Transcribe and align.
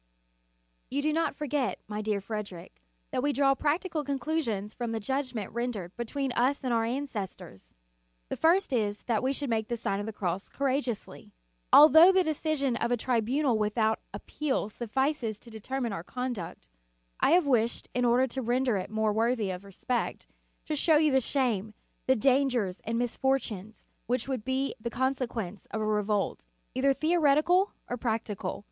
You 0.89 1.03
do 1.03 1.13
not 1.13 1.35
forget, 1.35 1.77
my 1.87 2.01
dear 2.01 2.19
Frederic, 2.21 2.81
that 3.11 3.21
we 3.21 3.31
draw 3.31 3.53
practical 3.53 4.03
conclusions 4.03 4.73
from 4.73 4.93
the 4.93 4.99
judgment 4.99 5.51
rendered 5.53 5.95
between 5.95 6.31
us 6.31 6.63
and 6.63 6.73
our 6.73 6.85
an 6.85 7.05
cestors. 7.07 7.69
The 8.29 8.35
first 8.35 8.73
is, 8.73 9.03
that 9.03 9.21
we 9.21 9.31
should 9.31 9.51
make 9.51 9.67
the 9.67 9.77
Sign 9.77 9.99
of 9.99 10.07
the 10.07 10.11
Cross 10.13 10.49
courageously. 10.49 11.33
Although 11.71 12.11
the 12.11 12.23
decision 12.23 12.75
of 12.77 12.91
a 12.91 12.97
tribunal 12.97 13.59
without 13.59 13.99
appeal 14.11 14.69
suffices 14.69 15.37
to 15.37 15.51
determine 15.51 15.93
our 15.93 16.03
conduct, 16.03 16.67
I 17.19 17.33
have 17.33 17.45
wished, 17.45 17.87
in 17.93 18.03
order 18.03 18.25
to 18.25 18.41
render 18.41 18.77
it 18.77 18.89
more 18.89 19.13
worthy 19.13 19.51
of 19.51 19.63
respect, 19.63 20.25
to 20.65 20.75
show 20.75 20.97
you 20.97 21.11
the 21.11 21.21
shame, 21.21 21.75
the 22.07 22.15
dangers 22.15 22.81
and 22.85 22.97
misfortunes 22.97 23.85
which 24.07 24.27
would 24.27 24.43
be 24.43 24.73
the 24.81 24.89
consequence 24.89 25.67
of 25.69 25.79
a 25.79 25.85
revolt, 25.85 26.47
either 26.73 26.91
theoretical 26.91 27.73
or 27.87 27.97
practical. 27.97 28.59